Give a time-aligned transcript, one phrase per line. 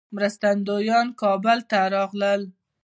[0.15, 2.41] مرستندویان کابل ته راغلل.